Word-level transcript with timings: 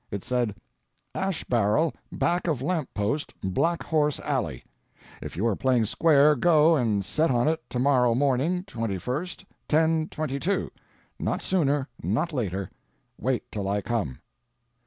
It 0.09 0.23
said: 0.23 0.55
"Ash 1.13 1.43
barrel 1.43 1.93
back 2.11 2.47
of 2.47 2.59
lamp 2.63 2.91
post 2.95 3.39
Black 3.43 3.83
horse 3.83 4.19
Alley. 4.21 4.63
If 5.21 5.37
you 5.37 5.45
are 5.45 5.55
playing 5.55 5.85
square 5.85 6.35
go 6.35 6.75
and 6.75 7.05
set 7.05 7.29
on 7.29 7.47
it 7.47 7.61
to 7.69 7.77
morrow 7.77 8.15
morning 8.15 8.63
21st 8.63 9.45
10.22 9.69 10.71
not 11.19 11.43
sooner 11.43 11.87
not 12.01 12.33
later 12.33 12.71
wait 13.19 13.51
till 13.51 13.69
I 13.69 13.81
come." 13.83 14.17